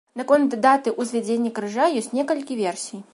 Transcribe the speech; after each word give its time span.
Наконт 0.19 0.55
даты 0.65 0.93
ўзвядзення 1.03 1.53
крыжа 1.59 1.85
ёсць 2.01 2.13
некалькі 2.21 2.61
версій. 2.65 3.05